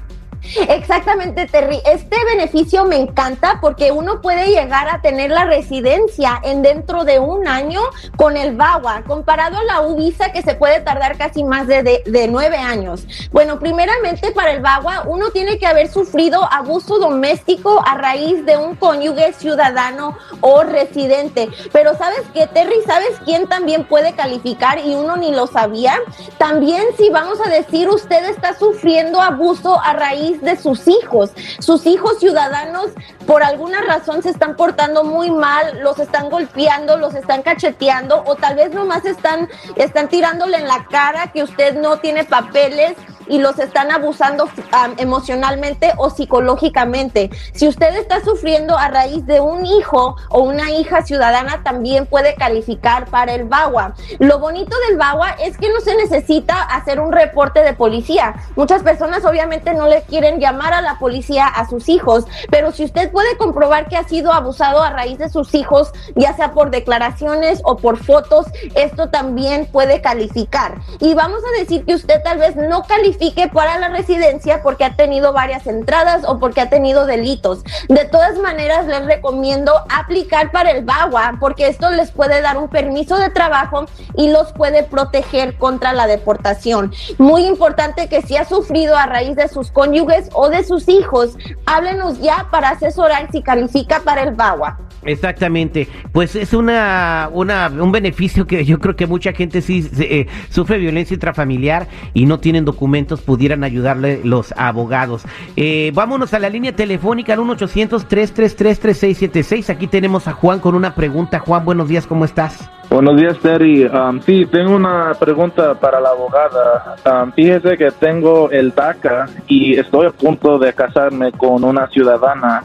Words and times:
Exactamente, 0.67 1.47
Terry. 1.47 1.81
Este 1.85 2.17
beneficio 2.25 2.85
me 2.85 2.97
encanta 2.97 3.59
porque 3.61 3.91
uno 3.91 4.21
puede 4.21 4.47
llegar 4.47 4.89
a 4.89 5.01
tener 5.01 5.31
la 5.31 5.45
residencia 5.45 6.39
en 6.43 6.61
dentro 6.61 7.05
de 7.05 7.19
un 7.19 7.47
año 7.47 7.81
con 8.17 8.35
el 8.35 8.55
VAWA, 8.55 9.03
comparado 9.07 9.57
a 9.57 9.63
la 9.63 9.81
U-Visa 9.81 10.31
que 10.31 10.41
se 10.41 10.55
puede 10.55 10.81
tardar 10.81 11.17
casi 11.17 11.43
más 11.43 11.67
de, 11.67 12.03
de, 12.05 12.27
nueve 12.27 12.57
años. 12.57 13.07
Bueno, 13.31 13.59
primeramente 13.59 14.31
para 14.31 14.51
el 14.51 14.61
VAWA 14.61 15.03
uno 15.07 15.29
tiene 15.31 15.57
que 15.57 15.65
haber 15.65 15.89
sufrido 15.89 16.43
abuso 16.51 16.99
doméstico 16.99 17.81
a 17.85 17.95
raíz 17.95 18.45
de 18.45 18.57
un 18.57 18.75
cónyuge 18.75 19.33
ciudadano 19.33 20.17
o 20.41 20.63
residente. 20.63 21.49
Pero 21.71 21.97
¿sabes 21.97 22.23
qué, 22.33 22.47
Terry? 22.47 22.81
¿Sabes 22.85 23.19
quién 23.23 23.47
también 23.47 23.85
puede 23.85 24.13
calificar 24.13 24.79
y 24.79 24.95
uno 24.95 25.15
ni 25.15 25.31
lo 25.31 25.47
sabía? 25.47 25.95
También 26.37 26.83
si 26.97 27.09
vamos 27.09 27.39
a 27.45 27.49
decir 27.49 27.89
usted 27.89 28.25
está 28.25 28.57
sufriendo 28.57 29.21
abuso 29.21 29.79
a 29.79 29.93
raíz 29.93 30.32
de 30.41 30.57
sus 30.57 30.87
hijos. 30.87 31.31
Sus 31.59 31.85
hijos 31.85 32.19
ciudadanos 32.19 32.91
por 33.25 33.43
alguna 33.43 33.81
razón 33.81 34.21
se 34.23 34.29
están 34.29 34.55
portando 34.55 35.03
muy 35.03 35.31
mal, 35.31 35.79
los 35.81 35.99
están 35.99 36.29
golpeando, 36.29 36.97
los 36.97 37.15
están 37.15 37.41
cacheteando 37.41 38.23
o 38.25 38.35
tal 38.35 38.55
vez 38.55 38.73
nomás 38.73 39.05
están, 39.05 39.49
están 39.75 40.09
tirándole 40.09 40.57
en 40.57 40.67
la 40.67 40.85
cara 40.89 41.31
que 41.31 41.43
usted 41.43 41.75
no 41.75 41.97
tiene 41.97 42.25
papeles 42.25 42.93
y 43.27 43.39
los 43.39 43.59
están 43.59 43.91
abusando 43.91 44.49
emocionalmente 44.97 45.93
o 45.97 46.09
psicológicamente. 46.09 47.29
Si 47.53 47.67
usted 47.67 47.95
está 47.95 48.23
sufriendo 48.23 48.77
a 48.77 48.89
raíz 48.89 49.25
de 49.25 49.39
un 49.39 49.65
hijo 49.65 50.15
o 50.29 50.41
una 50.41 50.71
hija 50.71 51.03
ciudadana, 51.03 51.63
también 51.63 52.05
puede 52.05 52.35
calificar 52.35 53.05
para 53.07 53.33
el 53.33 53.45
BAWA. 53.45 53.93
Lo 54.19 54.39
bonito 54.39 54.75
del 54.87 54.97
BAWA 54.97 55.31
es 55.41 55.57
que 55.57 55.69
no 55.69 55.79
se 55.79 55.95
necesita 55.95 56.61
hacer 56.61 56.99
un 56.99 57.11
reporte 57.11 57.61
de 57.61 57.73
policía. 57.73 58.35
Muchas 58.55 58.83
personas 58.83 59.25
obviamente 59.25 59.73
no 59.73 59.87
le 59.87 60.01
quieren 60.03 60.39
llamar 60.39 60.73
a 60.73 60.81
la 60.81 60.99
policía 60.99 61.47
a 61.47 61.67
sus 61.67 61.89
hijos, 61.89 62.25
pero 62.49 62.71
si 62.71 62.83
usted 62.83 63.11
puede 63.11 63.37
comprobar 63.37 63.87
que 63.87 63.97
ha 63.97 64.07
sido 64.07 64.33
abusado 64.33 64.81
a 64.81 64.89
raíz 64.89 65.17
de 65.17 65.29
sus 65.29 65.53
hijos, 65.55 65.91
ya 66.15 66.35
sea 66.35 66.53
por 66.53 66.71
declaraciones 66.71 67.61
o 67.63 67.77
por 67.77 67.97
fotos, 68.03 68.47
esto 68.75 69.09
también 69.09 69.67
puede 69.71 70.01
calificar. 70.01 70.79
Y 70.99 71.13
vamos 71.13 71.41
a 71.43 71.59
decir 71.59 71.85
que 71.85 71.95
usted 71.95 72.21
tal 72.23 72.39
vez 72.39 72.55
no 72.55 72.83
califica 72.83 73.12
para 73.53 73.79
la 73.79 73.89
residencia 73.89 74.61
porque 74.61 74.83
ha 74.83 74.95
tenido 74.95 75.33
varias 75.33 75.67
entradas 75.67 76.23
o 76.27 76.39
porque 76.39 76.61
ha 76.61 76.69
tenido 76.69 77.05
delitos. 77.05 77.63
De 77.89 78.05
todas 78.05 78.37
maneras, 78.37 78.85
les 78.85 79.05
recomiendo 79.05 79.73
aplicar 79.89 80.51
para 80.51 80.71
el 80.71 80.83
BAWA 80.83 81.37
porque 81.39 81.67
esto 81.67 81.89
les 81.89 82.11
puede 82.11 82.41
dar 82.41 82.57
un 82.57 82.69
permiso 82.69 83.17
de 83.17 83.29
trabajo 83.29 83.85
y 84.15 84.29
los 84.29 84.51
puede 84.53 84.83
proteger 84.83 85.57
contra 85.57 85.93
la 85.93 86.07
deportación. 86.07 86.93
Muy 87.17 87.45
importante 87.45 88.07
que 88.09 88.21
si 88.21 88.37
ha 88.37 88.45
sufrido 88.45 88.97
a 88.97 89.05
raíz 89.05 89.35
de 89.35 89.47
sus 89.47 89.71
cónyuges 89.71 90.29
o 90.33 90.49
de 90.49 90.63
sus 90.63 90.87
hijos, 90.87 91.37
háblenos 91.65 92.19
ya 92.19 92.47
para 92.51 92.69
asesorar 92.69 93.29
si 93.31 93.41
califica 93.41 94.01
para 94.01 94.23
el 94.23 94.31
BAWA. 94.31 94.77
Exactamente, 95.05 95.87
pues 96.11 96.35
es 96.35 96.53
una, 96.53 97.29
una, 97.31 97.67
un 97.67 97.91
beneficio 97.91 98.47
que 98.47 98.65
yo 98.65 98.79
creo 98.79 98.95
que 98.95 99.05
mucha 99.07 99.33
gente 99.33 99.61
sí 99.61 99.89
eh, 99.99 100.27
sufre 100.49 100.77
violencia 100.77 101.13
intrafamiliar 101.13 101.87
y 102.13 102.25
no 102.25 102.39
tienen 102.39 102.63
documentos, 102.65 103.21
pudieran 103.21 103.63
ayudarle 103.63 104.21
los 104.23 104.53
abogados. 104.57 105.23
Eh, 105.55 105.91
vámonos 105.93 106.33
a 106.33 106.39
la 106.39 106.49
línea 106.49 106.75
telefónica 106.75 107.33
al 107.33 107.39
1-800-333-3676. 107.39 109.69
Aquí 109.69 109.87
tenemos 109.87 110.27
a 110.27 110.33
Juan 110.33 110.59
con 110.59 110.75
una 110.75 110.95
pregunta. 110.95 111.39
Juan, 111.39 111.63
buenos 111.65 111.87
días, 111.87 112.07
¿cómo 112.07 112.25
estás? 112.25 112.69
Buenos 112.89 113.19
días, 113.19 113.37
Terry. 113.39 113.85
Um, 113.85 114.21
sí, 114.21 114.45
tengo 114.45 114.75
una 114.75 115.13
pregunta 115.19 115.73
para 115.73 115.99
la 115.99 116.09
abogada. 116.09 116.95
Um, 117.05 117.31
fíjese 117.31 117.77
que 117.77 117.89
tengo 117.91 118.51
el 118.51 118.73
DACA 118.73 119.27
y 119.47 119.79
estoy 119.79 120.05
a 120.05 120.11
punto 120.11 120.59
de 120.59 120.73
casarme 120.73 121.31
con 121.31 121.63
una 121.63 121.87
ciudadana 121.87 122.63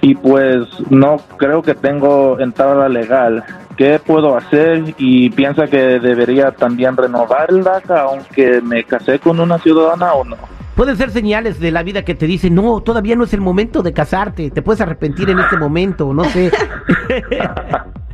y 0.00 0.14
pues 0.14 0.66
no 0.90 1.16
creo 1.36 1.62
que 1.62 1.74
tengo 1.74 2.38
entrada 2.38 2.88
legal. 2.88 3.44
¿Qué 3.76 4.00
puedo 4.04 4.36
hacer? 4.36 4.94
Y 4.98 5.30
piensa 5.30 5.66
que 5.66 5.98
debería 5.98 6.50
también 6.50 6.96
renovar 6.96 7.50
el 7.50 7.62
DACA 7.62 8.02
aunque 8.02 8.60
me 8.60 8.84
casé 8.84 9.18
con 9.18 9.38
una 9.40 9.58
ciudadana 9.58 10.14
o 10.14 10.24
no. 10.24 10.36
Pueden 10.74 10.96
ser 10.96 11.10
señales 11.10 11.58
de 11.58 11.72
la 11.72 11.82
vida 11.82 12.04
que 12.04 12.14
te 12.14 12.26
dicen, 12.26 12.54
no, 12.54 12.80
todavía 12.80 13.16
no 13.16 13.24
es 13.24 13.34
el 13.34 13.40
momento 13.40 13.82
de 13.82 13.92
casarte, 13.92 14.50
te 14.50 14.62
puedes 14.62 14.80
arrepentir 14.80 15.28
en 15.28 15.40
este 15.40 15.56
momento, 15.56 16.14
no 16.14 16.22
sé. 16.24 16.52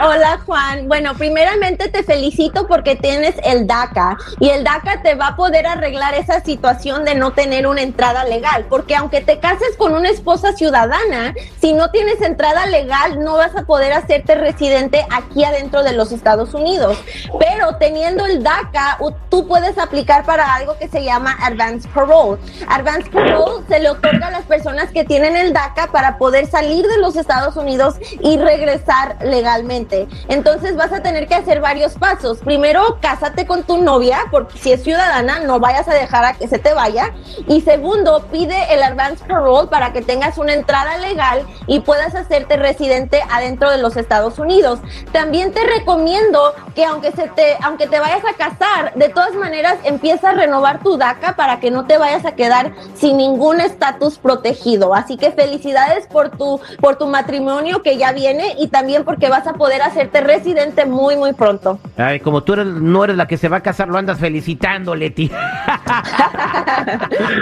Hola 0.00 0.40
Juan. 0.46 0.88
Bueno, 0.88 1.14
primeramente 1.14 1.88
te 1.88 2.02
felicito 2.02 2.66
porque 2.66 2.96
tienes 2.96 3.34
el 3.44 3.66
DACA 3.66 4.16
y 4.38 4.50
el 4.50 4.62
DACA 4.62 5.02
te 5.02 5.14
va 5.14 5.28
a 5.28 5.36
poder 5.36 5.66
arreglar 5.66 6.14
esa 6.14 6.40
situación 6.40 7.04
de 7.04 7.14
no 7.14 7.32
tener 7.32 7.66
una 7.66 7.82
entrada 7.82 8.24
legal, 8.24 8.66
porque 8.68 8.94
aunque 8.94 9.20
te 9.20 9.40
cases 9.40 9.76
con 9.76 9.94
una 9.94 10.08
esposa 10.08 10.52
ciudadana, 10.52 11.34
si 11.60 11.72
no 11.72 11.90
tienes 11.90 12.20
entrada 12.22 12.66
legal 12.66 13.22
no 13.22 13.34
vas 13.34 13.56
a 13.56 13.64
poder 13.64 13.92
hacerte 13.92 14.34
residente 14.34 15.04
aquí 15.10 15.44
adentro 15.44 15.82
de 15.82 15.92
los 15.92 16.12
Estados 16.12 16.54
Unidos. 16.54 16.98
Pero 17.38 17.76
teniendo 17.76 18.24
el 18.26 18.42
DACA, 18.42 18.98
tú 19.28 19.48
puedes 19.48 19.78
aplicar 19.78 20.24
para 20.24 20.54
algo 20.54 20.78
que 20.78 20.88
se 20.88 21.02
llama 21.04 21.36
Advance 21.40 21.88
Parole. 21.88 22.40
Advance 22.68 23.10
Parole 23.10 23.64
se 23.68 23.80
le 23.80 23.90
otorga 23.90 24.28
a 24.28 24.30
las 24.30 24.44
personas 24.44 24.90
que 24.90 25.04
tienen 25.04 25.36
el 25.36 25.52
DACA 25.52 25.88
para 25.88 26.18
poder 26.18 26.46
salir 26.46 26.86
de 26.86 26.98
los 26.98 27.16
Estados 27.16 27.56
Unidos 27.56 27.96
y 28.20 28.38
regresar 28.38 29.07
legalmente. 29.22 30.08
Entonces 30.28 30.76
vas 30.76 30.92
a 30.92 31.02
tener 31.02 31.26
que 31.26 31.34
hacer 31.34 31.60
varios 31.60 31.94
pasos. 31.94 32.38
Primero, 32.38 32.98
cásate 33.00 33.46
con 33.46 33.62
tu 33.62 33.82
novia, 33.82 34.20
porque 34.30 34.58
si 34.58 34.72
es 34.72 34.82
ciudadana, 34.82 35.40
no 35.40 35.60
vayas 35.60 35.88
a 35.88 35.94
dejar 35.94 36.24
a 36.24 36.34
que 36.34 36.48
se 36.48 36.58
te 36.58 36.74
vaya. 36.74 37.14
Y 37.46 37.60
segundo, 37.60 38.26
pide 38.30 38.74
el 38.74 38.82
advance 38.82 39.24
parole 39.24 39.68
para 39.68 39.92
que 39.92 40.02
tengas 40.02 40.38
una 40.38 40.54
entrada 40.54 40.98
legal 40.98 41.46
y 41.66 41.80
puedas 41.80 42.14
hacerte 42.14 42.56
residente 42.56 43.22
adentro 43.30 43.70
de 43.70 43.78
los 43.78 43.96
Estados 43.96 44.38
Unidos. 44.38 44.80
También 45.12 45.52
te 45.52 45.64
recomiendo 45.64 46.54
que 46.74 46.84
aunque 46.84 47.12
se 47.12 47.28
te, 47.28 47.56
aunque 47.62 47.86
te 47.86 48.00
vayas 48.00 48.22
a 48.24 48.34
casar, 48.34 48.94
de 48.94 49.08
todas 49.08 49.34
maneras 49.34 49.76
empieza 49.84 50.30
a 50.30 50.32
renovar 50.32 50.80
tu 50.82 50.96
DACA 50.96 51.36
para 51.36 51.60
que 51.60 51.70
no 51.70 51.86
te 51.86 51.98
vayas 51.98 52.24
a 52.24 52.32
quedar 52.32 52.72
sin 52.94 53.16
ningún 53.16 53.60
estatus 53.60 54.18
protegido. 54.18 54.94
Así 54.94 55.16
que 55.16 55.30
felicidades 55.32 56.06
por 56.06 56.30
tu, 56.30 56.60
por 56.80 56.96
tu 56.96 57.06
matrimonio 57.06 57.82
que 57.82 57.96
ya 57.96 58.12
viene 58.12 58.54
y 58.58 58.68
también 58.68 58.87
porque 59.04 59.28
vas 59.28 59.46
a 59.46 59.54
poder 59.54 59.82
hacerte 59.82 60.20
residente 60.20 60.86
muy, 60.86 61.16
muy 61.16 61.32
pronto. 61.32 61.78
Ay, 61.96 62.20
como 62.20 62.42
tú 62.42 62.54
eres, 62.54 62.66
no 62.66 63.04
eres 63.04 63.16
la 63.16 63.26
que 63.26 63.36
se 63.36 63.48
va 63.48 63.58
a 63.58 63.62
casar, 63.62 63.88
lo 63.88 63.98
andas 63.98 64.18
felicitando, 64.18 64.94
Leti. 64.94 65.28